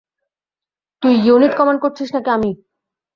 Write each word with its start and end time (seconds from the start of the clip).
তুই 1.03 1.13
unit 1.25 1.53
command 1.57 1.79
করছিস 1.81 2.09
নাকি 2.15 2.29
আমি? 2.29 2.51